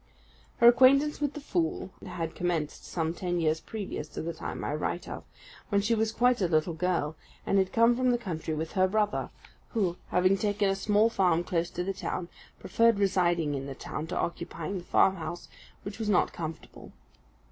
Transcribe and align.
Her 0.57 0.67
acquaintance 0.67 1.21
with 1.21 1.35
the 1.35 1.39
fool 1.39 1.91
had 2.03 2.33
commenced 2.33 2.85
some 2.85 3.13
ten 3.13 3.39
years 3.39 3.61
previous 3.61 4.07
to 4.07 4.23
the 4.23 4.33
time 4.33 4.63
I 4.63 4.73
write 4.73 5.07
of, 5.07 5.25
when 5.69 5.79
she 5.81 5.93
was 5.93 6.11
quite 6.11 6.41
a 6.41 6.47
little 6.47 6.73
girl, 6.73 7.15
and 7.45 7.59
had 7.59 7.71
come 7.71 7.95
from 7.95 8.09
the 8.09 8.17
country 8.17 8.55
with 8.55 8.71
her 8.71 8.87
brother, 8.87 9.29
who, 9.73 9.97
having 10.07 10.37
taken 10.37 10.71
a 10.71 10.75
small 10.75 11.11
farm 11.11 11.43
close 11.43 11.69
to 11.69 11.83
the 11.83 11.93
town, 11.93 12.29
preferred 12.59 12.97
residing 12.97 13.53
in 13.53 13.67
the 13.67 13.75
town 13.75 14.07
to 14.07 14.17
occupying 14.17 14.79
the 14.79 14.85
farmhouse, 14.85 15.47
which 15.83 15.99
was 15.99 16.09
not 16.09 16.33
comfortable. 16.33 16.93